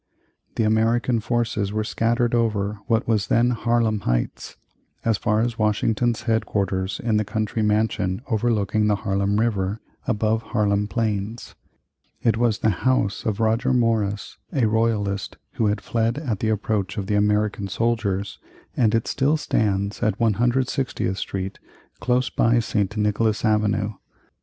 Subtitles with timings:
[0.55, 4.57] The American forces were scattered over what was then Harlem Heights,
[5.05, 10.41] as far as Washington's head quarters in the country mansion overlooking the Harlem River above
[10.41, 11.53] Harlem Plains.
[12.23, 16.97] It was the house of Roger Morris, a royalist who had fled at the approach
[16.97, 18.39] of the American soldiers,
[18.75, 21.59] and it still stands at 160th Street
[21.99, 22.97] close by St.
[22.97, 23.93] Nicholas Avenue.